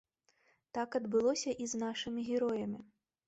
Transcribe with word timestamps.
Так 0.77 0.97
адбылося 0.99 1.53
і 1.65 1.69
з 1.73 1.81
нашымі 1.83 2.21
героямі. 2.31 2.81